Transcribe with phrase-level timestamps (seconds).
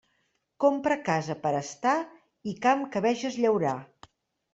[0.63, 1.93] Compra casa per a estar
[2.53, 3.75] i camp que veges llaurar.